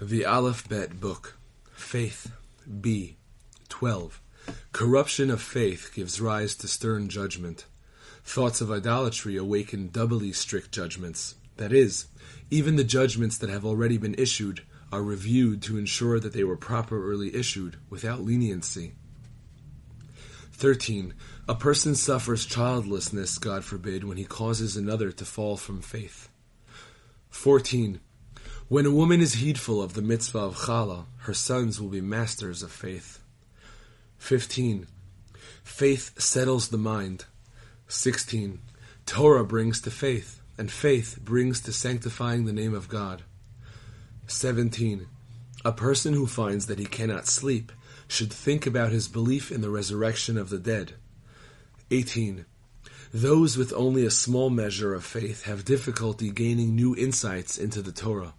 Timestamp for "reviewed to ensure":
15.00-16.18